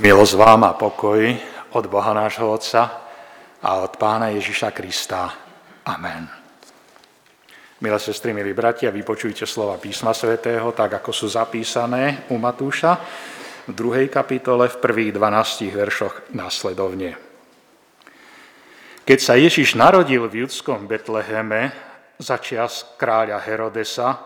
Milosť 0.00 0.32
vám 0.32 0.64
a 0.64 0.72
pokoj 0.72 1.20
od 1.76 1.84
Boha 1.92 2.16
nášho 2.16 2.48
Otca 2.48 3.04
a 3.60 3.84
od 3.84 4.00
Pána 4.00 4.32
Ježiša 4.32 4.72
Krista. 4.72 5.28
Amen. 5.84 6.24
Milé 7.84 7.98
sestry, 8.00 8.32
milí 8.32 8.56
bratia, 8.56 8.88
vypočujte 8.88 9.44
slova 9.44 9.76
písma 9.76 10.16
svätého, 10.16 10.72
tak 10.72 11.04
ako 11.04 11.12
sú 11.12 11.28
zapísané 11.28 12.24
u 12.32 12.40
Matúša 12.40 12.96
v 13.68 13.76
druhej 13.76 14.08
kapitole 14.08 14.72
v 14.72 14.80
prvých 14.80 15.12
12 15.20 15.68
veršoch 15.68 16.32
následovne. 16.32 17.20
Keď 19.04 19.18
sa 19.20 19.36
Ježiš 19.36 19.76
narodil 19.76 20.24
v 20.32 20.48
judskom 20.48 20.88
Betleheme 20.88 21.76
za 22.16 22.40
čias 22.40 22.88
kráľa 22.96 23.36
Herodesa, 23.44 24.16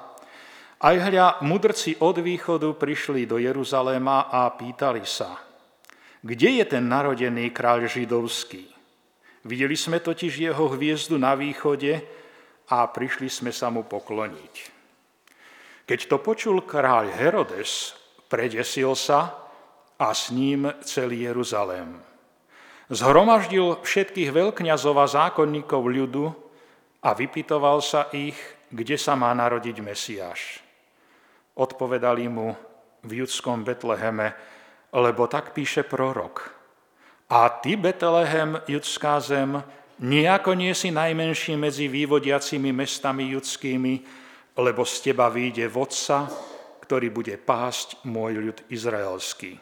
aj 0.86 0.96
hľa 1.02 1.42
mudrci 1.42 1.98
od 1.98 2.22
východu 2.22 2.78
prišli 2.78 3.26
do 3.26 3.42
Jeruzaléma 3.42 4.30
a 4.30 4.54
pýtali 4.54 5.02
sa– 5.02 5.34
kde 6.24 6.48
je 6.56 6.64
ten 6.64 6.88
narodený 6.88 7.52
kráľ 7.52 7.84
židovský? 7.84 8.64
Videli 9.44 9.76
sme 9.76 10.00
totiž 10.00 10.40
jeho 10.40 10.72
hviezdu 10.72 11.20
na 11.20 11.36
východe 11.36 12.00
a 12.72 12.88
prišli 12.88 13.28
sme 13.28 13.52
sa 13.52 13.68
mu 13.68 13.84
pokloniť. 13.84 14.54
Keď 15.84 16.00
to 16.08 16.16
počul 16.24 16.64
kráľ 16.64 17.12
Herodes, 17.12 17.92
predesil 18.32 18.96
sa 18.96 19.36
a 20.00 20.08
s 20.16 20.32
ním 20.32 20.72
celý 20.80 21.28
Jeruzalém. 21.28 22.00
Zhromaždil 22.88 23.84
všetkých 23.84 24.32
veľkňazov 24.32 24.96
a 24.96 25.06
zákonníkov 25.08 25.82
ľudu 25.84 26.32
a 27.04 27.12
vypitoval 27.12 27.84
sa 27.84 28.08
ich, 28.16 28.36
kde 28.72 28.96
sa 28.96 29.12
má 29.12 29.28
narodiť 29.36 29.76
Mesiáš. 29.84 30.64
Odpovedali 31.52 32.32
mu 32.32 32.56
v 33.04 33.20
judskom 33.20 33.60
Betleheme, 33.60 34.53
lebo 34.94 35.26
tak 35.26 35.50
píše 35.50 35.82
prorok. 35.82 36.54
A 37.34 37.50
ty, 37.50 37.74
Betlehem, 37.74 38.62
judská 38.70 39.18
zem, 39.18 39.58
nejako 39.98 40.54
nie 40.54 40.70
si 40.70 40.94
najmenší 40.94 41.58
medzi 41.58 41.90
vývodiacimi 41.90 42.70
mestami 42.70 43.34
judskými, 43.34 43.94
lebo 44.54 44.86
z 44.86 45.10
teba 45.10 45.26
vyjde 45.26 45.66
vodca, 45.66 46.30
ktorý 46.86 47.10
bude 47.10 47.34
pásť 47.40 48.06
môj 48.06 48.38
ľud 48.38 48.58
izraelský. 48.70 49.58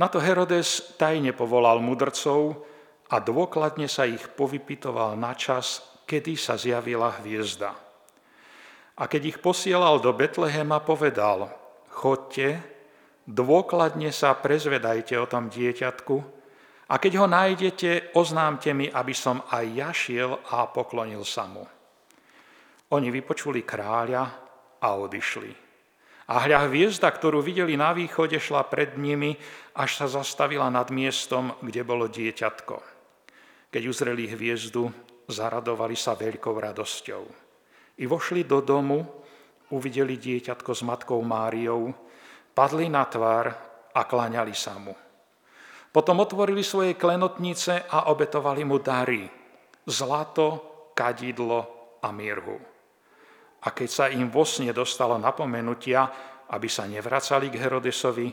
Na 0.00 0.08
to 0.08 0.16
Herodes 0.16 0.96
tajne 0.96 1.36
povolal 1.36 1.84
mudrcov 1.84 2.64
a 3.12 3.20
dôkladne 3.20 3.84
sa 3.92 4.08
ich 4.08 4.24
povypitoval 4.32 5.20
na 5.20 5.36
čas, 5.36 5.84
kedy 6.08 6.40
sa 6.40 6.56
zjavila 6.56 7.20
hviezda. 7.20 7.76
A 8.96 9.02
keď 9.04 9.36
ich 9.36 9.38
posielal 9.44 10.00
do 10.00 10.16
Betlehema, 10.16 10.80
povedal, 10.80 11.52
chodte 11.92 12.71
Dôkladne 13.22 14.10
sa 14.10 14.34
prezvedajte 14.34 15.14
o 15.14 15.30
tom 15.30 15.46
dieťatku 15.46 16.16
a 16.90 16.94
keď 16.98 17.12
ho 17.22 17.26
nájdete, 17.30 18.18
oznámte 18.18 18.74
mi, 18.74 18.90
aby 18.90 19.14
som 19.14 19.46
aj 19.46 19.64
ja 19.70 19.90
šiel 19.94 20.42
a 20.50 20.66
poklonil 20.66 21.22
sa 21.22 21.46
mu. 21.46 21.62
Oni 22.92 23.08
vypočuli 23.08 23.62
kráľa 23.64 24.24
a 24.82 24.88
odišli. 24.98 25.52
A 26.28 26.44
hľa 26.44 26.68
hviezda, 26.68 27.08
ktorú 27.08 27.40
videli 27.40 27.78
na 27.78 27.94
východe, 27.94 28.36
šla 28.36 28.66
pred 28.66 28.98
nimi, 28.98 29.38
až 29.78 30.02
sa 30.02 30.06
zastavila 30.10 30.68
nad 30.68 30.90
miestom, 30.90 31.54
kde 31.62 31.82
bolo 31.86 32.10
dieťatko. 32.10 32.76
Keď 33.72 33.82
uzreli 33.88 34.28
hviezdu, 34.28 34.92
zaradovali 35.30 35.96
sa 35.96 36.12
veľkou 36.12 36.52
radosťou. 36.52 37.24
I 38.00 38.04
vošli 38.04 38.44
do 38.44 38.60
domu, 38.60 39.00
uvideli 39.72 40.20
dieťatko 40.20 40.70
s 40.76 40.82
matkou 40.84 41.20
Máriou, 41.24 41.88
padli 42.52 42.88
na 42.88 43.04
tvár 43.08 43.46
a 43.92 44.00
kláňali 44.04 44.54
sa 44.56 44.76
mu. 44.76 44.92
Potom 45.92 46.24
otvorili 46.24 46.64
svoje 46.64 46.96
klenotnice 46.96 47.84
a 47.84 48.08
obetovali 48.08 48.64
mu 48.64 48.80
dary, 48.80 49.28
zlato, 49.84 50.48
kadidlo 50.96 51.60
a 52.00 52.08
mirhu. 52.08 52.56
A 53.62 53.68
keď 53.70 53.88
sa 53.88 54.04
im 54.08 54.32
vo 54.32 54.48
sne 54.48 54.72
dostalo 54.72 55.20
napomenutia, 55.20 56.08
aby 56.48 56.68
sa 56.68 56.88
nevracali 56.88 57.52
k 57.52 57.60
Herodesovi, 57.60 58.28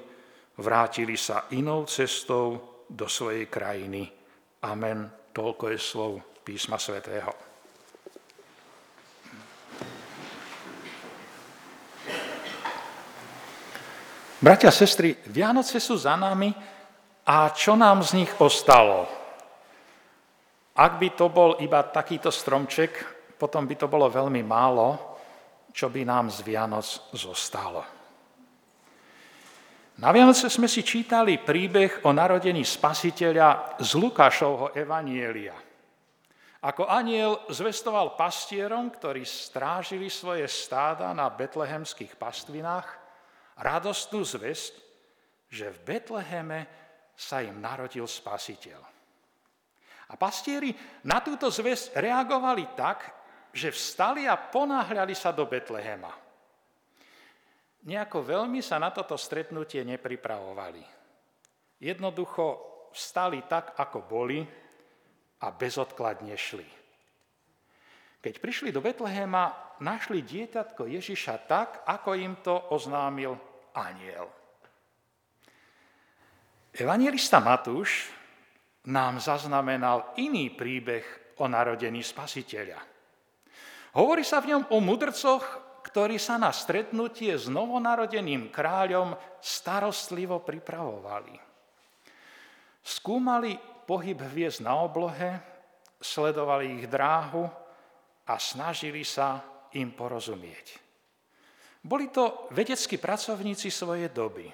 vrátili 0.59 1.19
sa 1.19 1.51
inou 1.55 1.83
cestou 1.83 2.83
do 2.87 3.07
svojej 3.11 3.51
krajiny. 3.51 4.07
Amen. 4.65 5.31
Toľko 5.35 5.65
je 5.71 5.79
slov 5.79 6.11
písma 6.43 6.79
svätého. 6.81 7.48
Bratia 14.39 14.71
a 14.71 14.71
sestry, 14.71 15.19
Vianoce 15.27 15.83
sú 15.83 15.99
za 15.99 16.15
nami 16.15 16.47
a 17.27 17.51
čo 17.51 17.75
nám 17.75 17.99
z 18.07 18.23
nich 18.23 18.31
ostalo? 18.39 19.03
Ak 20.79 20.95
by 20.95 21.11
to 21.11 21.27
bol 21.27 21.59
iba 21.59 21.83
takýto 21.83 22.31
stromček, 22.31 23.03
potom 23.35 23.67
by 23.67 23.75
to 23.75 23.91
bolo 23.91 24.07
veľmi 24.07 24.39
málo, 24.39 25.19
čo 25.75 25.91
by 25.91 26.07
nám 26.07 26.31
z 26.31 26.47
Vianoc 26.47 26.87
zostalo. 27.11 27.83
Na 29.99 30.15
Vianoce 30.15 30.47
sme 30.47 30.71
si 30.71 30.87
čítali 30.87 31.43
príbeh 31.43 32.07
o 32.07 32.15
narodení 32.15 32.63
spasiteľa 32.63 33.75
z 33.83 33.91
Lukášovho 33.99 34.71
evanielia. 34.71 35.59
Ako 36.63 36.87
aniel 36.87 37.43
zvestoval 37.51 38.15
pastierom, 38.15 38.87
ktorí 38.87 39.27
strážili 39.27 40.07
svoje 40.07 40.47
stáda 40.47 41.11
na 41.11 41.27
betlehemských 41.27 42.15
pastvinách, 42.15 42.98
radostnú 43.59 44.23
zväzť, 44.23 44.73
že 45.51 45.69
v 45.69 45.79
Betleheme 45.83 46.59
sa 47.19 47.43
im 47.43 47.59
narodil 47.59 48.07
spasiteľ. 48.07 48.79
A 50.09 50.13
pastieri 50.17 50.73
na 51.05 51.21
túto 51.21 51.51
zväzť 51.51 51.99
reagovali 51.99 52.73
tak, 52.73 53.13
že 53.53 53.69
vstali 53.69 54.25
a 54.25 54.37
ponáhľali 54.37 55.13
sa 55.13 55.29
do 55.35 55.45
Betlehema. 55.45 56.09
Nejako 57.85 58.17
veľmi 58.25 58.59
sa 58.63 58.81
na 58.81 58.89
toto 58.91 59.15
stretnutie 59.15 59.85
nepripravovali. 59.85 60.83
Jednoducho 61.79 62.45
vstali 62.91 63.45
tak, 63.47 63.77
ako 63.79 64.03
boli 64.03 64.43
a 65.39 65.47
bezodkladne 65.53 66.35
šli. 66.35 66.67
Keď 68.19 68.33
prišli 68.43 68.69
do 68.75 68.83
Betlehema, 68.83 69.75
našli 69.79 70.19
dieťatko 70.27 70.91
Ježiša 70.91 71.35
tak, 71.47 71.87
ako 71.87 72.09
im 72.19 72.35
to 72.43 72.51
oznámil 72.75 73.39
aniel. 73.73 74.27
Evangelista 76.73 77.41
Matúš 77.43 78.07
nám 78.87 79.19
zaznamenal 79.19 80.15
iný 80.21 80.53
príbeh 80.53 81.35
o 81.41 81.49
narodení 81.49 81.99
spasiteľa. 81.99 82.79
Hovorí 83.97 84.21
sa 84.21 84.39
v 84.39 84.55
ňom 84.55 84.63
o 84.71 84.77
mudrcoch, 84.79 85.43
ktorí 85.81 86.21
sa 86.21 86.37
na 86.37 86.53
stretnutie 86.53 87.33
s 87.33 87.49
novonarodeným 87.49 88.53
kráľom 88.53 89.17
starostlivo 89.41 90.45
pripravovali. 90.45 91.35
Skúmali 92.85 93.57
pohyb 93.89 94.21
hviezd 94.21 94.61
na 94.61 94.77
oblohe, 94.77 95.41
sledovali 95.97 96.79
ich 96.79 96.85
dráhu 96.85 97.49
a 98.29 98.33
snažili 98.37 99.01
sa 99.01 99.41
im 99.73 99.89
porozumieť. 99.89 100.88
Boli 101.79 102.11
to 102.11 102.51
vedeckí 102.51 102.99
pracovníci 102.99 103.71
svojej 103.71 104.11
doby. 104.11 104.51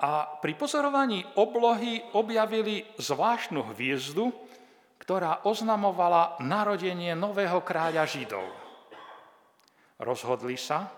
A 0.00 0.40
pri 0.40 0.56
pozorovaní 0.56 1.20
oblohy 1.36 2.00
objavili 2.16 2.88
zvláštnu 2.96 3.70
hviezdu, 3.76 4.32
ktorá 4.96 5.44
oznamovala 5.44 6.40
narodenie 6.40 7.12
nového 7.12 7.60
kráľa 7.60 8.08
Židov. 8.08 8.46
Rozhodli 10.00 10.56
sa, 10.56 10.88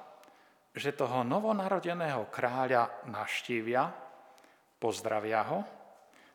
že 0.72 0.94
toho 0.94 1.26
novonarodeného 1.26 2.30
kráľa 2.30 3.04
naštívia, 3.10 3.90
pozdravia 4.78 5.42
ho, 5.50 5.60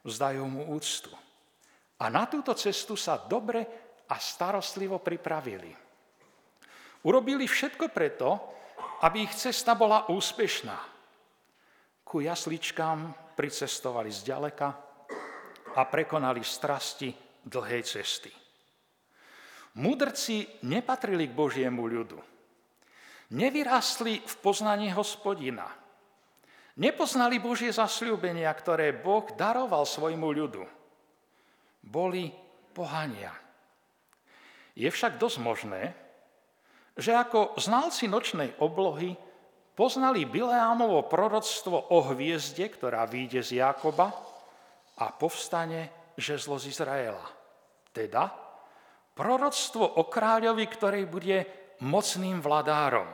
vzdajú 0.03 0.43
mu 0.45 0.75
úctu. 0.75 1.09
A 1.97 2.11
na 2.11 2.29
túto 2.29 2.53
cestu 2.53 2.93
sa 2.99 3.17
dobre 3.17 3.63
a 4.05 4.15
starostlivo 4.19 4.99
pripravili. 4.99 5.86
Urobili 7.05 7.45
všetko 7.45 7.93
preto, 7.93 8.29
aby 9.05 9.29
ich 9.29 9.33
cesta 9.37 9.77
bola 9.77 10.09
úspešná. 10.09 10.77
Ku 12.01 12.23
jasličkám 12.23 13.33
pricestovali 13.37 14.09
zďaleka 14.09 14.67
a 15.77 15.81
prekonali 15.85 16.41
strasti 16.41 17.13
dlhej 17.45 17.83
cesty. 17.85 18.31
Mudrci 19.77 20.65
nepatrili 20.65 21.29
k 21.29 21.37
Božiemu 21.37 21.85
ľudu. 21.85 22.17
Nevyrástli 23.37 24.23
v 24.23 24.35
poznaní 24.41 24.89
hospodina. 24.89 25.69
Nepoznali 26.81 27.37
Božie 27.37 27.69
zasľúbenia, 27.69 28.49
ktoré 28.57 28.89
Boh 28.95 29.25
daroval 29.37 29.85
svojmu 29.85 30.29
ľudu. 30.33 30.63
Boli 31.85 32.33
pohania. 32.73 33.33
Je 34.73 34.89
však 34.89 35.21
dosť 35.21 35.37
možné, 35.41 35.93
že 36.97 37.13
ako 37.13 37.55
znalci 37.61 38.09
nočnej 38.09 38.57
oblohy 38.57 39.13
poznali 39.77 40.25
Bileámovo 40.25 41.05
proroctvo 41.05 41.93
o 41.93 42.01
hviezde, 42.09 42.65
ktorá 42.65 43.05
vyjde 43.05 43.45
z 43.45 43.61
Jakoba 43.61 44.09
a 44.97 45.05
povstane 45.13 46.13
žezlo 46.17 46.57
z 46.57 46.73
Izraela. 46.73 47.21
Teda 47.93 48.33
proroctvo 49.13 50.01
o 50.01 50.09
kráľovi, 50.09 50.65
ktorý 50.65 51.05
bude 51.05 51.37
mocným 51.85 52.41
vladárom. 52.41 53.05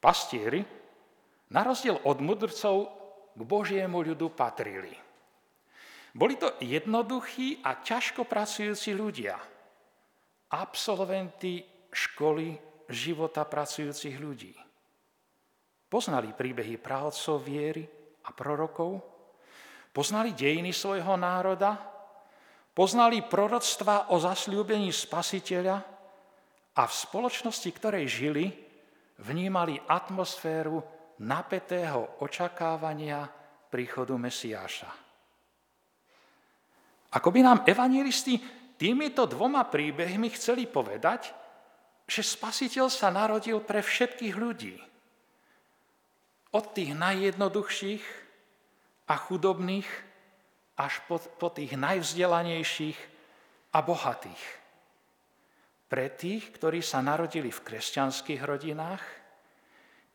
Pastieri, 0.00 0.64
na 1.52 1.60
rozdiel 1.60 2.00
od 2.08 2.18
mudrcov, 2.24 2.76
k 3.34 3.40
Božiemu 3.42 3.98
ľudu 4.00 4.30
patrili. 4.30 4.94
Boli 6.14 6.38
to 6.38 6.54
jednoduchí 6.62 7.66
a 7.66 7.82
ťažko 7.82 8.22
pracujúci 8.30 8.94
ľudia, 8.94 9.34
absolventi 10.54 11.73
školy 11.94 12.58
života 12.90 13.46
pracujúcich 13.46 14.18
ľudí. 14.18 14.52
Poznali 15.86 16.34
príbehy 16.34 16.82
prahodcov 16.82 17.38
viery 17.46 17.86
a 18.26 18.34
prorokov, 18.34 18.98
poznali 19.94 20.34
dejiny 20.34 20.74
svojho 20.74 21.14
národa, 21.14 21.78
poznali 22.74 23.22
proroctva 23.22 24.10
o 24.10 24.18
zasľúbení 24.18 24.90
spasiteľa 24.90 25.76
a 26.74 26.82
v 26.82 26.92
spoločnosti, 26.92 27.70
ktorej 27.70 28.10
žili, 28.10 28.50
vnímali 29.22 29.78
atmosféru 29.78 30.82
napätého 31.22 32.18
očakávania 32.26 33.30
príchodu 33.70 34.18
Mesiáša. 34.18 34.90
Ako 37.14 37.30
by 37.30 37.40
nám 37.46 37.58
evangelisti 37.62 38.42
týmito 38.74 39.22
dvoma 39.30 39.70
príbehmi 39.70 40.34
chceli 40.34 40.66
povedať, 40.66 41.43
že 42.04 42.20
spasiteľ 42.20 42.92
sa 42.92 43.08
narodil 43.08 43.60
pre 43.64 43.80
všetkých 43.80 44.34
ľudí. 44.36 44.76
Od 46.54 46.64
tých 46.70 46.94
najjednoduchších 46.94 48.04
a 49.10 49.14
chudobných 49.18 49.88
až 50.78 51.00
po, 51.06 51.18
po 51.18 51.48
tých 51.50 51.74
najvzdelanejších 51.74 52.98
a 53.74 53.78
bohatých. 53.82 54.44
Pre 55.90 56.06
tých, 56.14 56.50
ktorí 56.54 56.82
sa 56.82 57.02
narodili 57.02 57.50
v 57.50 57.64
kresťanských 57.64 58.42
rodinách, 58.42 59.02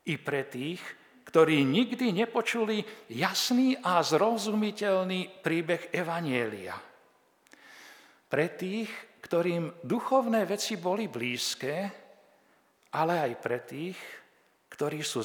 i 0.09 0.17
pre 0.17 0.47
tých, 0.47 0.81
ktorí 1.29 1.61
nikdy 1.61 2.09
nepočuli 2.25 2.81
jasný 3.13 3.77
a 3.77 4.01
zrozumiteľný 4.01 5.45
príbeh 5.45 5.93
Evanielia. 5.93 6.73
Pre 8.29 8.47
tých, 8.57 8.89
ktorým 9.29 9.85
duchovné 9.85 10.41
veci 10.49 10.73
boli 10.81 11.05
blízke, 11.05 11.73
ale 12.97 13.13
aj 13.29 13.31
pre 13.37 13.61
tých, 13.61 13.93
ktorí 14.73 15.05
sú 15.05 15.21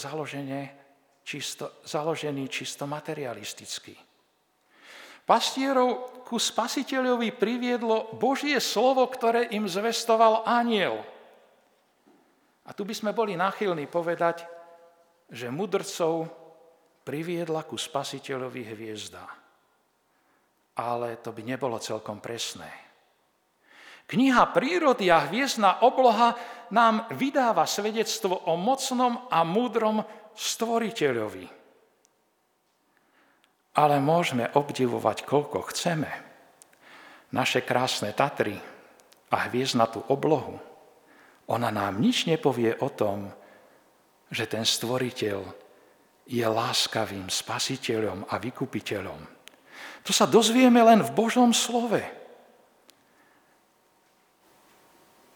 čisto, 1.25 1.81
založení 1.81 2.45
čisto 2.53 2.85
materialisticky. 2.85 3.97
Pastierov 5.25 6.21
ku 6.21 6.37
spasiteľovi 6.37 7.33
priviedlo 7.33 8.13
Božie 8.21 8.61
slovo, 8.61 9.09
ktoré 9.09 9.49
im 9.57 9.65
zvestoval 9.65 10.45
aniel. 10.45 11.01
A 12.69 12.77
tu 12.77 12.85
by 12.85 12.93
sme 12.93 13.17
boli 13.17 13.41
náchylní 13.41 13.89
povedať, 13.89 14.45
že 15.33 15.49
mudrcov 15.49 16.29
priviedla 17.09 17.65
ku 17.65 17.81
spasiteľovi 17.81 18.69
hviezda. 18.69 19.25
Ale 20.77 21.17
to 21.25 21.33
by 21.33 21.41
nebolo 21.41 21.81
celkom 21.81 22.21
presné. 22.21 22.84
Kniha 24.05 24.45
prírody 24.53 25.09
a 25.09 25.25
hviezdna 25.25 25.81
obloha 25.81 26.37
nám 26.71 27.09
vydáva 27.17 27.65
svedectvo 27.65 28.37
o 28.49 28.57
mocnom 28.61 29.29
a 29.33 29.41
múdrom 29.49 30.05
stvoriteľovi. 30.37 31.47
Ale 33.75 33.97
môžeme 33.99 34.53
obdivovať, 34.55 35.27
koľko 35.27 35.67
chceme. 35.73 36.11
Naše 37.35 37.67
krásne 37.67 38.15
Tatry 38.15 38.55
a 39.35 39.37
hviezdnatú 39.51 40.07
oblohu. 40.13 40.61
Ona 41.51 41.75
nám 41.75 41.99
nič 41.99 42.31
nepovie 42.31 42.79
o 42.79 42.89
tom, 42.93 43.33
že 44.31 44.47
ten 44.47 44.63
stvoriteľ 44.63 45.39
je 46.25 46.45
láskavým 46.47 47.29
spasiteľom 47.29 48.31
a 48.31 48.35
vykupiteľom. 48.41 49.21
To 50.05 50.13
sa 50.13 50.25
dozvieme 50.25 50.81
len 50.81 51.05
v 51.05 51.11
Božom 51.13 51.53
slove. 51.53 52.24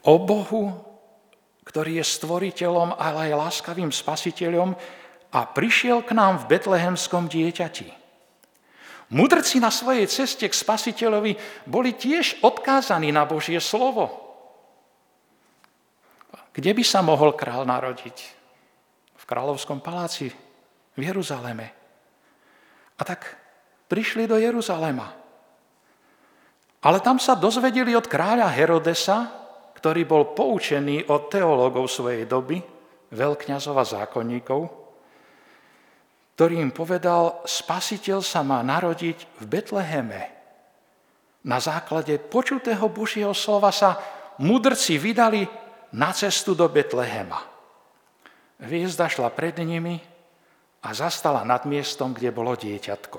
O 0.05 0.15
Bohu, 0.23 0.77
ktorý 1.67 2.01
je 2.01 2.05
stvoriteľom, 2.07 2.97
ale 2.97 3.31
aj 3.33 3.41
láskavým 3.49 3.93
spasiteľom 3.93 4.73
a 5.29 5.41
prišiel 5.45 6.01
k 6.01 6.17
nám 6.17 6.45
v 6.45 6.57
betlehemskom 6.57 7.29
dieťati. 7.29 7.93
Mudrci 9.09 9.57
na 9.57 9.73
svojej 9.73 10.05
ceste 10.05 10.45
k 10.45 10.53
spasiteľovi 10.53 11.65
boli 11.65 11.97
tiež 11.97 12.45
odkázaní 12.45 13.09
na 13.09 13.25
Božie 13.25 13.61
slovo. 13.61 14.29
Kde 16.53 16.75
by 16.75 16.85
sa 16.85 17.01
mohol 17.01 17.33
král 17.33 17.65
narodiť? 17.65 18.17
V 19.17 19.25
kráľovskom 19.29 19.81
paláci 19.81 20.33
v 20.97 21.01
Jeruzaleme. 21.01 21.73
A 22.99 23.03
tak 23.05 23.37
prišli 23.89 24.29
do 24.29 24.37
Jeruzalema. 24.37 25.09
Ale 26.85 26.99
tam 27.01 27.17
sa 27.17 27.39
dozvedeli 27.39 27.97
od 27.97 28.07
kráľa 28.07 28.51
Herodesa, 28.53 29.48
ktorý 29.79 30.03
bol 30.03 30.35
poučený 30.35 31.07
od 31.07 31.31
teológov 31.31 31.87
svojej 31.87 32.27
doby, 32.27 32.59
veľkňazov 33.15 33.77
a 33.79 33.85
zákonníkov, 33.87 34.61
ktorý 36.35 36.55
im 36.63 36.75
povedal, 36.75 37.43
spasiteľ 37.47 38.19
sa 38.23 38.43
má 38.43 38.63
narodiť 38.63 39.43
v 39.43 39.45
Betleheme. 39.47 40.23
Na 41.47 41.59
základe 41.63 42.19
počutého 42.19 42.87
Božieho 42.91 43.35
slova 43.35 43.71
sa 43.71 43.99
mudrci 44.43 44.99
vydali 44.99 45.47
na 45.95 46.11
cestu 46.15 46.55
do 46.55 46.67
Betlehema. 46.71 47.43
Hviezda 48.59 49.07
šla 49.07 49.31
pred 49.35 49.59
nimi 49.63 49.99
a 50.83 50.95
zastala 50.95 51.43
nad 51.47 51.67
miestom, 51.67 52.15
kde 52.15 52.35
bolo 52.35 52.55
dieťatko. 52.59 53.19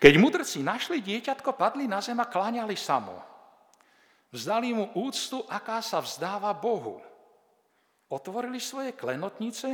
Keď 0.00 0.14
mudrci 0.16 0.66
našli 0.66 0.98
dieťatko, 1.04 1.54
padli 1.54 1.84
na 1.84 2.02
zem 2.02 2.18
a 2.18 2.26
kláňali 2.26 2.74
sa 2.74 2.98
mu. 2.98 3.29
Vzdali 4.30 4.70
mu 4.70 4.94
úctu, 4.94 5.42
aká 5.50 5.82
sa 5.82 5.98
vzdáva 5.98 6.54
Bohu. 6.54 7.02
Otvorili 8.10 8.62
svoje 8.62 8.94
klenotnice 8.94 9.68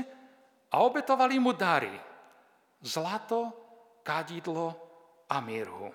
a 0.72 0.80
obetovali 0.80 1.36
mu 1.36 1.52
dary. 1.52 1.92
Zlato, 2.80 3.52
kadidlo 4.00 4.68
a 5.28 5.36
mirhu. 5.44 5.88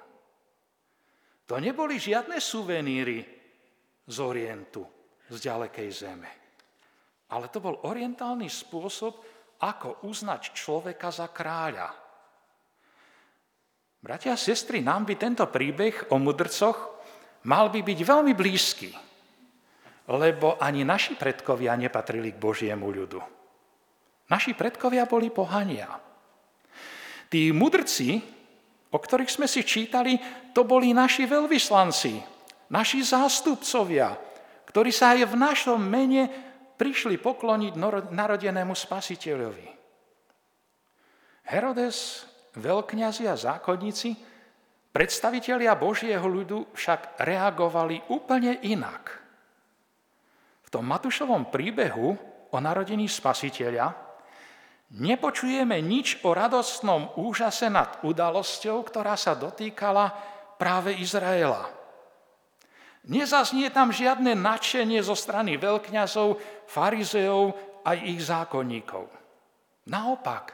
To 1.50 1.58
neboli 1.58 1.98
žiadne 1.98 2.38
suveníry 2.38 3.20
z 4.06 4.18
Orientu, 4.22 4.86
z 5.28 5.38
ďalekej 5.42 5.90
zeme. 5.90 6.32
Ale 7.32 7.50
to 7.50 7.64
bol 7.64 7.82
orientálny 7.88 8.48
spôsob, 8.48 9.24
ako 9.62 10.06
uznať 10.10 10.58
človeka 10.58 11.14
za 11.14 11.30
kráľa. 11.30 11.94
Bratia 14.02 14.34
a 14.34 14.40
sestry, 14.40 14.82
nám 14.82 15.06
by 15.06 15.14
tento 15.14 15.46
príbeh 15.46 16.10
o 16.10 16.18
mudrcoch 16.18 17.01
mal 17.48 17.74
by 17.74 17.82
byť 17.82 18.00
veľmi 18.06 18.34
blízky, 18.38 18.94
lebo 20.12 20.60
ani 20.62 20.86
naši 20.86 21.16
predkovia 21.18 21.74
nepatrili 21.78 22.36
k 22.36 22.42
Božiemu 22.42 22.90
ľudu. 22.92 23.22
Naši 24.32 24.56
predkovia 24.56 25.08
boli 25.08 25.28
pohania. 25.28 25.92
Tí 27.32 27.52
mudrci, 27.52 28.20
o 28.92 28.98
ktorých 29.00 29.32
sme 29.32 29.48
si 29.48 29.64
čítali, 29.64 30.20
to 30.52 30.68
boli 30.68 30.92
naši 30.92 31.28
veľvyslanci, 31.28 32.14
naši 32.72 33.00
zástupcovia, 33.04 34.16
ktorí 34.68 34.92
sa 34.92 35.16
aj 35.16 35.32
v 35.32 35.36
našom 35.36 35.80
mene 35.80 36.28
prišli 36.80 37.20
pokloniť 37.20 37.74
narodenému 38.12 38.72
spasiteľovi. 38.72 39.68
Herodes, 41.52 42.28
veľkňazi 42.56 43.28
a 43.28 43.36
zákonníci 43.36 44.31
Predstavitelia 44.92 45.72
Božieho 45.80 46.28
ľudu 46.28 46.76
však 46.76 47.24
reagovali 47.24 48.12
úplne 48.12 48.60
inak. 48.68 49.24
V 50.64 50.68
tom 50.68 50.84
Matúšovom 50.84 51.48
príbehu 51.48 52.12
o 52.52 52.58
narodení 52.60 53.08
spasiteľa 53.08 53.96
nepočujeme 54.92 55.80
nič 55.80 56.20
o 56.28 56.36
radostnom 56.36 57.16
úžase 57.16 57.72
nad 57.72 58.04
udalosťou, 58.04 58.84
ktorá 58.84 59.16
sa 59.16 59.32
dotýkala 59.32 60.12
práve 60.60 61.00
Izraela. 61.00 61.72
Nezaznie 63.08 63.72
tam 63.72 63.90
žiadne 63.90 64.36
nadšenie 64.36 65.00
zo 65.02 65.16
strany 65.16 65.56
veľkňazov, 65.58 66.38
farizeov 66.68 67.56
a 67.82 67.98
ich 67.98 68.22
zákonníkov. 68.22 69.10
Naopak, 69.90 70.54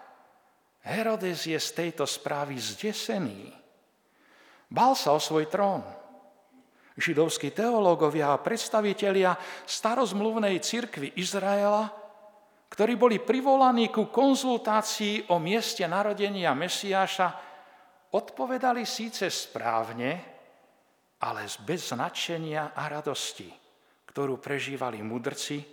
Herodes 0.88 1.44
je 1.44 1.60
z 1.60 1.70
tejto 1.75 2.08
správy 2.08 2.56
zdesený. 2.56 3.51
Bal 4.67 4.93
sa 4.95 5.15
o 5.15 5.19
svoj 5.19 5.47
trón. 5.47 5.83
Židovskí 6.97 7.53
teológovia 7.53 8.33
a 8.33 8.41
predstavitelia 8.41 9.38
starozmluvnej 9.69 10.57
cirkvy 10.59 11.13
Izraela 11.15 12.07
ktorí 12.67 13.00
boli 13.00 13.17
privolaní 13.24 13.88
ku 13.88 14.12
konzultácii 14.12 15.31
o 15.31 15.39
mieste 15.39 15.88
narodenia 15.88 16.51
Mesiáša, 16.51 17.27
odpovedali 18.12 18.83
síce 18.83 19.31
správne, 19.31 20.12
ale 21.24 21.41
bez 21.63 21.95
značenia 21.95 22.75
a 22.75 22.91
radosti, 22.91 23.47
ktorú 24.12 24.38
prežívali 24.38 25.00
mudrci, 25.01 25.63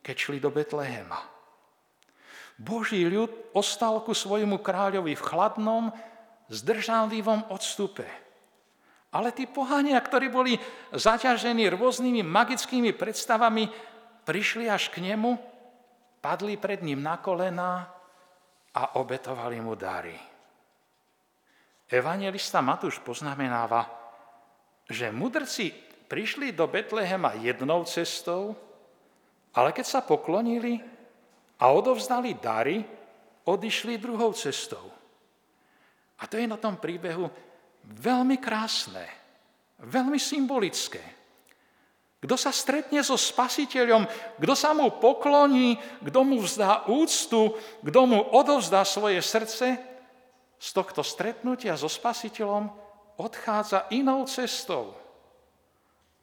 keď 0.00 0.16
šli 0.16 0.38
do 0.38 0.54
Betlehema. 0.54 1.18
Boží 2.56 3.04
ľud 3.04 3.52
ostal 3.52 4.00
ku 4.00 4.16
svojmu 4.16 4.64
kráľovi 4.64 5.12
v 5.12 5.26
chladnom, 5.26 5.92
zdržanlivom 6.48 7.52
odstupe. 7.52 8.06
Ale 9.16 9.32
tí 9.32 9.48
pohania, 9.48 9.96
ktorí 9.96 10.28
boli 10.28 10.60
zaťažení 10.92 11.72
rôznymi 11.72 12.20
magickými 12.20 12.92
predstavami, 12.92 13.64
prišli 14.28 14.68
až 14.68 14.92
k 14.92 15.00
nemu, 15.00 15.40
padli 16.20 16.60
pred 16.60 16.84
ním 16.84 17.00
na 17.00 17.16
kolená 17.16 17.88
a 18.76 19.00
obetovali 19.00 19.56
mu 19.64 19.72
dary. 19.72 20.12
Evangelista 21.88 22.60
Matúš 22.60 23.00
poznamenáva, 23.00 23.88
že 24.84 25.08
mudrci 25.08 25.72
prišli 26.12 26.52
do 26.52 26.68
Betlehema 26.68 27.40
jednou 27.40 27.88
cestou, 27.88 28.52
ale 29.56 29.72
keď 29.72 29.86
sa 29.86 30.00
poklonili 30.04 30.76
a 31.56 31.72
odovzdali 31.72 32.36
dary, 32.36 32.84
odišli 33.48 33.96
druhou 33.96 34.36
cestou. 34.36 34.92
A 36.20 36.28
to 36.28 36.36
je 36.36 36.44
na 36.44 36.60
tom 36.60 36.76
príbehu 36.76 37.45
veľmi 37.86 38.36
krásne, 38.42 39.06
veľmi 39.82 40.18
symbolické. 40.18 41.02
Kto 42.16 42.34
sa 42.34 42.50
stretne 42.50 43.04
so 43.06 43.14
spasiteľom, 43.14 44.08
kto 44.40 44.54
sa 44.58 44.74
mu 44.74 44.90
pokloní, 44.98 45.78
kto 46.02 46.20
mu 46.26 46.42
vzdá 46.42 46.90
úctu, 46.90 47.54
kto 47.84 48.00
mu 48.08 48.18
odovzdá 48.34 48.82
svoje 48.82 49.22
srdce, 49.22 49.78
z 50.56 50.68
tohto 50.72 51.04
stretnutia 51.04 51.76
so 51.76 51.86
spasiteľom 51.86 52.72
odchádza 53.20 53.92
inou 53.92 54.24
cestou. 54.24 54.96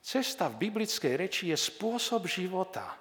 Cesta 0.03 0.49
v 0.49 0.67
biblickej 0.67 1.13
reči 1.15 1.53
je 1.53 1.57
spôsob 1.57 2.27
života. 2.27 2.97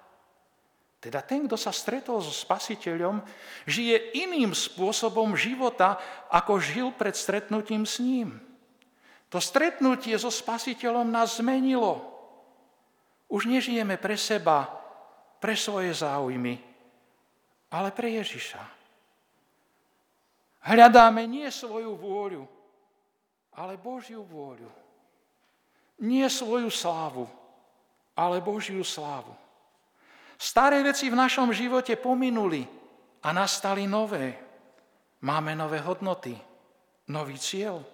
Teda 1.03 1.19
ten, 1.19 1.43
kto 1.43 1.59
sa 1.59 1.75
stretol 1.75 2.23
so 2.23 2.31
spasiteľom, 2.31 3.19
žije 3.67 4.15
iným 4.23 4.55
spôsobom 4.55 5.35
života, 5.35 5.99
ako 6.31 6.63
žil 6.63 6.95
pred 6.95 7.11
stretnutím 7.11 7.83
s 7.83 7.99
ním. 7.99 8.39
To 9.33 9.41
stretnutie 9.41 10.13
so 10.21 10.29
spasiteľom 10.29 11.09
nás 11.09 11.41
zmenilo. 11.41 12.05
Už 13.33 13.49
nežijeme 13.49 13.97
pre 13.97 14.13
seba, 14.13 14.69
pre 15.41 15.57
svoje 15.57 15.89
záujmy, 15.89 16.61
ale 17.73 17.89
pre 17.89 18.13
Ježiša. 18.21 18.61
Hľadáme 20.69 21.25
nie 21.25 21.49
svoju 21.49 21.97
vôľu, 21.97 22.45
ale 23.57 23.73
Božiu 23.73 24.21
vôľu. 24.21 24.69
Nie 26.05 26.29
svoju 26.29 26.69
slávu, 26.69 27.25
ale 28.13 28.37
Božiu 28.37 28.85
slávu. 28.85 29.33
Staré 30.37 30.85
veci 30.85 31.09
v 31.09 31.17
našom 31.17 31.49
živote 31.49 31.97
pominuli 31.97 32.69
a 33.25 33.33
nastali 33.33 33.89
nové. 33.89 34.37
Máme 35.25 35.57
nové 35.57 35.81
hodnoty, 35.81 36.37
nový 37.09 37.41
cieľ. 37.41 37.92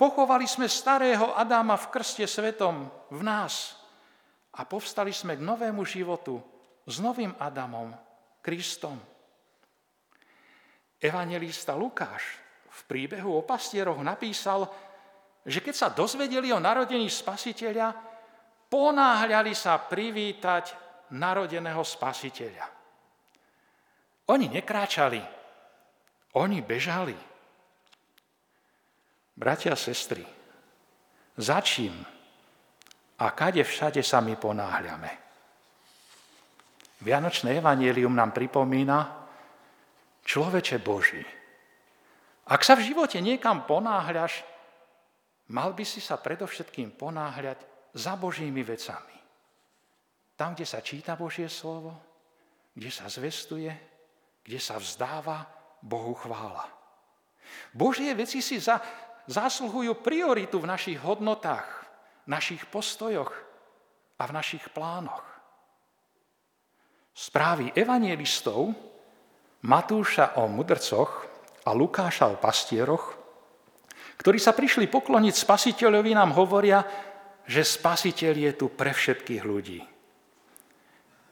Pochovali 0.00 0.48
sme 0.48 0.64
starého 0.64 1.36
Adama 1.36 1.76
v 1.76 1.92
krste 1.92 2.24
svetom 2.24 2.88
v 3.12 3.20
nás 3.20 3.76
a 4.56 4.64
povstali 4.64 5.12
sme 5.12 5.36
k 5.36 5.44
novému 5.44 5.84
životu 5.84 6.40
s 6.88 7.04
novým 7.04 7.36
Adamom, 7.36 7.92
Kristom. 8.40 8.96
Evangelista 10.96 11.76
Lukáš 11.76 12.40
v 12.72 12.80
príbehu 12.88 13.28
o 13.28 13.44
pastieroch 13.44 14.00
napísal, 14.00 14.64
že 15.44 15.60
keď 15.60 15.74
sa 15.76 15.92
dozvedeli 15.92 16.48
o 16.48 16.56
narodení 16.56 17.04
spasiteľa, 17.12 17.92
ponáhľali 18.72 19.52
sa 19.52 19.84
privítať 19.84 20.80
narodeného 21.12 21.84
spasiteľa. 21.84 22.66
Oni 24.32 24.48
nekráčali, 24.48 25.20
oni 26.40 26.58
bežali. 26.64 27.29
Bratia 29.40 29.72
a 29.72 29.76
sestry, 29.76 30.20
za 31.40 31.64
a 33.20 33.26
kade 33.32 33.64
všade 33.64 34.04
sa 34.04 34.20
my 34.20 34.36
ponáhľame. 34.36 35.12
Vianočné 37.00 37.56
evanílium 37.56 38.12
nám 38.12 38.36
pripomína 38.36 39.00
človeče 40.28 40.76
Boží. 40.84 41.24
Ak 42.52 42.60
sa 42.60 42.76
v 42.76 42.92
živote 42.92 43.16
niekam 43.24 43.64
ponáhľaš, 43.64 44.44
mal 45.56 45.72
by 45.72 45.88
si 45.88 46.04
sa 46.04 46.20
predovšetkým 46.20 47.00
ponáhľať 47.00 47.64
za 47.96 48.20
Božími 48.20 48.60
vecami. 48.60 49.16
Tam, 50.36 50.52
kde 50.52 50.68
sa 50.68 50.84
číta 50.84 51.16
Božie 51.16 51.48
slovo, 51.48 51.96
kde 52.76 52.92
sa 52.92 53.08
zvestuje, 53.08 53.72
kde 54.44 54.60
sa 54.60 54.76
vzdáva 54.76 55.48
Bohu 55.80 56.12
chvála. 56.12 56.68
Božie 57.72 58.12
veci 58.12 58.44
si 58.44 58.60
za, 58.60 58.78
zásluhujú 59.26 59.98
prioritu 60.00 60.62
v 60.62 60.70
našich 60.70 60.98
hodnotách, 61.00 61.66
našich 62.24 62.64
postojoch 62.68 63.32
a 64.16 64.22
v 64.28 64.32
našich 64.32 64.64
plánoch. 64.72 65.24
Správy 67.12 67.74
evangelistov 67.76 68.72
Matúša 69.60 70.40
o 70.40 70.48
mudrcoch 70.48 71.28
a 71.68 71.76
Lukáša 71.76 72.32
o 72.32 72.40
pastieroch, 72.40 73.12
ktorí 74.16 74.40
sa 74.40 74.56
prišli 74.56 74.88
pokloniť 74.88 75.34
spasiteľovi, 75.36 76.16
nám 76.16 76.32
hovoria, 76.32 76.80
že 77.44 77.60
spasiteľ 77.60 78.34
je 78.36 78.52
tu 78.56 78.66
pre 78.72 78.96
všetkých 78.96 79.42
ľudí. 79.44 79.80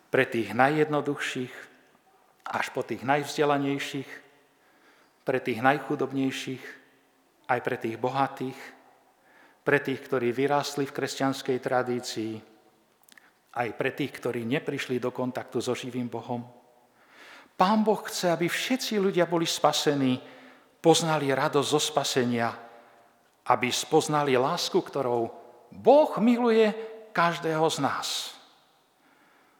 Pre 0.08 0.24
tých 0.28 0.52
najjednoduchších, 0.52 1.54
až 2.48 2.66
po 2.72 2.84
tých 2.84 3.04
najvzdelanejších, 3.04 4.10
pre 5.24 5.40
tých 5.40 5.60
najchudobnejších, 5.60 6.64
aj 7.48 7.60
pre 7.64 7.76
tých 7.80 7.96
bohatých, 7.96 8.58
pre 9.64 9.80
tých, 9.80 10.00
ktorí 10.04 10.32
vyrástli 10.32 10.84
v 10.84 10.96
kresťanskej 10.96 11.58
tradícii, 11.60 12.32
aj 13.56 13.68
pre 13.74 13.90
tých, 13.96 14.12
ktorí 14.20 14.44
neprišli 14.44 15.00
do 15.00 15.10
kontaktu 15.10 15.58
so 15.60 15.72
živým 15.72 16.08
Bohom. 16.08 16.44
Pán 17.58 17.82
Boh 17.82 17.98
chce, 18.06 18.30
aby 18.30 18.46
všetci 18.46 19.02
ľudia 19.02 19.26
boli 19.26 19.48
spasení, 19.48 20.20
poznali 20.78 21.34
radosť 21.34 21.68
zo 21.68 21.80
spasenia, 21.82 22.48
aby 23.50 23.68
spoznali 23.72 24.38
lásku, 24.38 24.78
ktorou 24.78 25.26
Boh 25.74 26.10
miluje 26.22 26.70
každého 27.10 27.66
z 27.66 27.78
nás. 27.82 28.08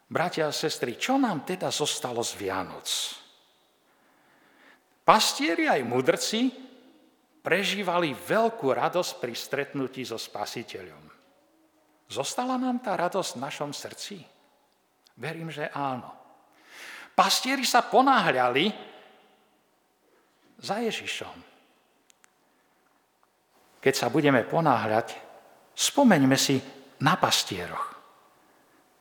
Bratia 0.09 0.49
a 0.49 0.57
sestry, 0.57 0.97
čo 0.97 1.21
nám 1.21 1.45
teda 1.45 1.69
zostalo 1.69 2.25
z 2.25 2.33
Vianoc? 2.39 2.89
Pastieri 5.05 5.69
aj 5.69 5.85
mudrci 5.85 6.68
prežívali 7.43 8.13
veľkú 8.15 8.75
radosť 8.75 9.13
pri 9.23 9.35
stretnutí 9.35 10.03
so 10.03 10.19
Spasiteľom. 10.19 11.05
Zostala 12.09 12.57
nám 12.57 12.81
tá 12.81 12.97
radosť 12.97 13.37
v 13.37 13.43
našom 13.45 13.71
srdci? 13.71 14.17
Verím, 15.19 15.53
že 15.53 15.69
áno. 15.75 16.09
Pastieri 17.13 17.67
sa 17.67 17.85
ponáhľali 17.85 18.71
za 20.63 20.79
Ježišom. 20.81 21.37
Keď 23.79 23.95
sa 23.95 24.09
budeme 24.09 24.43
ponáhľať, 24.47 25.15
spomeňme 25.75 26.39
si 26.39 26.59
na 27.03 27.15
pastieroch, 27.19 27.95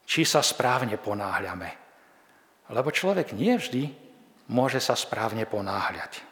či 0.06 0.25
sa 0.25 0.41
správne 0.44 0.98
ponáhľame. 1.00 1.70
Lebo 2.74 2.89
človek 2.91 3.32
nie 3.34 3.56
vždy 3.56 3.84
môže 4.51 4.84
sa 4.84 4.94
správne 4.94 5.48
ponáhľať 5.48 6.26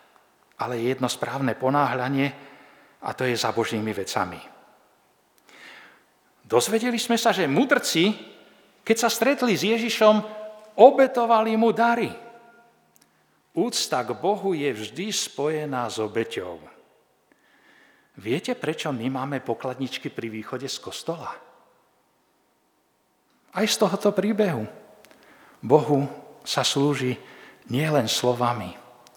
ale 0.59 0.79
je 0.79 0.95
jedno 0.95 1.11
správne 1.11 1.55
ponáhľanie 1.55 2.27
a 3.03 3.09
to 3.11 3.27
je 3.27 3.35
za 3.35 3.51
Božími 3.51 3.91
vecami. 3.91 4.39
Dozvedeli 6.45 7.01
sme 7.01 7.17
sa, 7.17 7.33
že 7.33 7.49
mudrci, 7.49 8.13
keď 8.85 8.97
sa 8.97 9.09
stretli 9.09 9.57
s 9.57 9.65
Ježišom, 9.65 10.15
obetovali 10.77 11.57
mu 11.57 11.73
dary. 11.73 12.13
Úcta 13.55 14.05
k 14.05 14.13
Bohu 14.13 14.53
je 14.53 14.69
vždy 14.69 15.09
spojená 15.09 15.89
s 15.89 15.97
obeťou. 15.97 16.59
Viete, 18.15 18.55
prečo 18.55 18.93
my 18.93 19.09
máme 19.09 19.43
pokladničky 19.43 20.13
pri 20.13 20.31
východe 20.31 20.69
z 20.69 20.77
kostola? 20.79 21.33
Aj 23.55 23.65
z 23.65 23.75
tohoto 23.75 24.11
príbehu. 24.11 24.67
Bohu 25.63 26.05
sa 26.45 26.61
slúži 26.61 27.17
nielen 27.71 28.05
slovami, 28.05 28.69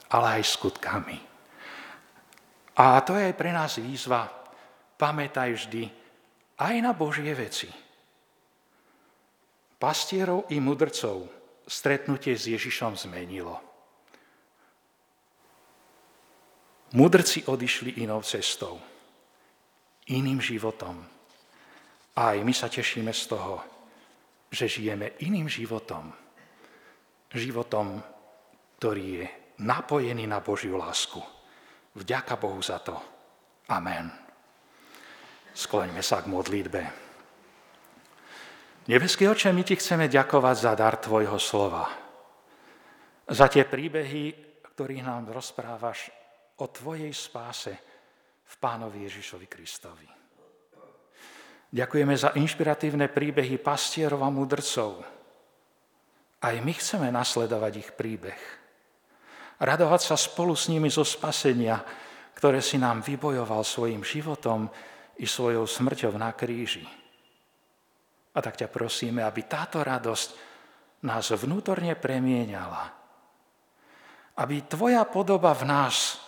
ale 0.09 0.40
aj 0.40 0.42
skutkami. 0.49 1.27
A 2.78 3.02
to 3.02 3.18
je 3.18 3.26
aj 3.26 3.35
pre 3.35 3.50
nás 3.50 3.82
výzva. 3.82 4.30
Pamätaj 4.99 5.50
vždy 5.50 5.82
aj 6.62 6.75
na 6.78 6.94
Božie 6.94 7.35
veci. 7.35 7.66
Pastierov 9.78 10.50
i 10.54 10.62
mudrcov 10.62 11.26
stretnutie 11.66 12.35
s 12.35 12.50
Ježišom 12.50 12.94
zmenilo. 12.99 13.58
Mudrci 16.97 17.44
odišli 17.44 18.00
inou 18.00 18.25
cestou, 18.25 18.80
iným 20.08 20.40
životom. 20.40 21.04
A 22.16 22.35
aj 22.35 22.38
my 22.42 22.54
sa 22.56 22.66
tešíme 22.73 23.12
z 23.12 23.23
toho, 23.28 23.61
že 24.49 24.66
žijeme 24.66 25.20
iným 25.20 25.47
životom. 25.47 26.11
Životom, 27.28 28.00
ktorý 28.80 29.04
je 29.20 29.26
napojený 29.61 30.25
na 30.25 30.40
Božiu 30.40 30.80
lásku. 30.80 31.38
Vďaka 31.99 32.38
Bohu 32.38 32.62
za 32.62 32.78
to. 32.78 32.95
Amen. 33.75 34.07
Skloňme 35.50 35.99
sa 35.99 36.23
k 36.23 36.31
modlitbe. 36.31 36.83
Nebeský 38.88 39.26
oče, 39.28 39.50
my 39.50 39.67
ti 39.67 39.75
chceme 39.76 40.07
ďakovať 40.07 40.57
za 40.57 40.73
dar 40.78 40.97
tvojho 40.97 41.37
slova. 41.37 41.90
Za 43.28 43.50
tie 43.50 43.67
príbehy, 43.67 44.33
ktorých 44.64 45.05
nám 45.05 45.28
rozprávaš 45.35 46.09
o 46.62 46.71
Tvojej 46.71 47.12
spáse 47.12 47.75
v 48.49 48.55
Pánovi 48.57 49.05
Ježišovi 49.05 49.47
Kristovi. 49.50 50.09
Ďakujeme 51.69 52.14
za 52.17 52.33
inšpiratívne 52.33 53.12
príbehy 53.12 53.61
pastierov 53.61 54.25
a 54.25 54.33
mudrcov. 54.33 55.05
Aj 56.40 56.55
my 56.57 56.73
chceme 56.73 57.12
nasledovať 57.12 57.73
ich 57.76 57.90
príbeh. 57.93 58.40
Radovať 59.59 60.15
sa 60.15 60.17
spolu 60.17 60.55
s 60.55 60.71
nimi 60.71 60.87
zo 60.87 61.03
spasenia, 61.03 61.83
ktoré 62.38 62.62
si 62.62 62.79
nám 62.79 63.03
vybojoval 63.03 63.67
svojim 63.67 64.07
životom 64.07 64.71
i 65.19 65.27
svojou 65.27 65.67
smrťou 65.67 66.15
na 66.15 66.31
kríži. 66.31 66.87
A 68.35 68.38
tak 68.38 68.55
ťa 68.55 68.71
prosíme, 68.71 69.27
aby 69.27 69.50
táto 69.50 69.83
radosť 69.83 70.29
nás 71.03 71.35
vnútorne 71.35 71.99
premieňala. 71.99 72.95
Aby 74.38 74.62
tvoja 74.71 75.03
podoba 75.11 75.50
v 75.59 75.67
nás 75.67 76.23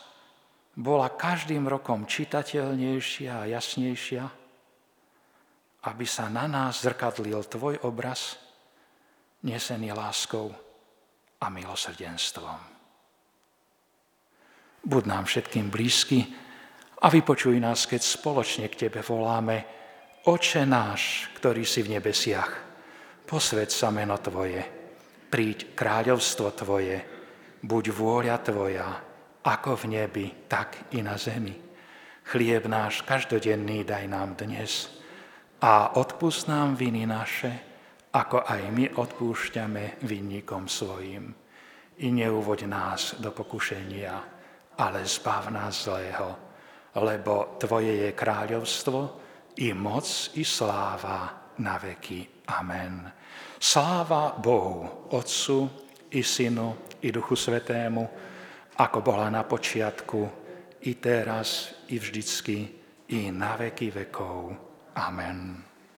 bola 0.74 1.14
každým 1.14 1.70
rokom 1.70 2.10
čitateľnejšia 2.10 3.46
a 3.46 3.48
jasnejšia, 3.54 4.24
aby 5.86 6.04
sa 6.04 6.26
na 6.26 6.50
nás 6.50 6.82
zrkadlil 6.82 7.46
Tvoj 7.46 7.86
obraz, 7.86 8.42
nesený 9.46 9.94
láskou 9.94 10.50
a 11.38 11.46
milosrdenstvom. 11.46 12.79
Buď 14.80 15.02
nám 15.04 15.24
všetkým 15.28 15.68
blízky 15.68 16.24
a 17.00 17.12
vypočuj 17.12 17.60
nás, 17.60 17.84
keď 17.84 18.00
spoločne 18.00 18.66
k 18.72 18.88
Tebe 18.88 19.04
voláme 19.04 19.64
Oče 20.24 20.64
náš, 20.68 21.32
ktorý 21.36 21.64
si 21.64 21.80
v 21.84 21.96
nebesiach, 21.96 22.52
posved 23.24 23.68
sa 23.72 23.88
meno 23.92 24.16
Tvoje, 24.20 24.60
príď 25.28 25.72
kráľovstvo 25.76 26.52
Tvoje, 26.52 26.96
buď 27.64 27.84
vôľa 27.92 28.36
Tvoja, 28.40 28.88
ako 29.40 29.84
v 29.84 29.84
nebi, 29.96 30.26
tak 30.48 30.92
i 30.92 31.00
na 31.00 31.16
zemi. 31.16 31.56
Chlieb 32.28 32.68
náš 32.68 33.00
každodenný 33.04 33.84
daj 33.84 34.04
nám 34.08 34.36
dnes 34.36 34.92
a 35.60 35.96
odpust 35.96 36.48
nám 36.48 36.76
viny 36.76 37.08
naše, 37.08 37.52
ako 38.12 38.44
aj 38.44 38.62
my 38.72 38.84
odpúšťame 38.96 40.04
vinníkom 40.04 40.68
svojim. 40.68 41.32
I 42.00 42.08
neuvoď 42.12 42.64
nás 42.68 43.16
do 43.20 43.32
pokušenia, 43.32 44.39
ale 44.80 45.04
zbav 45.04 45.52
nás 45.52 45.84
zlého, 45.84 46.28
lebo 46.96 47.60
Tvoje 47.60 48.08
je 48.08 48.10
kráľovstvo, 48.16 48.98
i 49.60 49.76
moc, 49.76 50.32
i 50.40 50.44
sláva 50.44 51.52
na 51.60 51.76
veky. 51.76 52.48
Amen. 52.56 53.12
Sláva 53.60 54.32
Bohu, 54.40 55.12
Otcu, 55.12 55.68
i 56.16 56.24
Synu, 56.24 56.96
i 57.04 57.12
Duchu 57.12 57.36
Svetému, 57.36 58.08
ako 58.80 58.98
bola 59.04 59.28
na 59.28 59.44
počiatku, 59.44 60.20
i 60.88 60.96
teraz, 60.96 61.76
i 61.92 62.00
vždycky, 62.00 62.56
i 63.12 63.28
na 63.28 63.60
veky 63.60 63.92
vekov. 63.92 64.56
Amen. 64.96 65.69